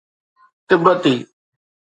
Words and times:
تبتي 0.67 1.15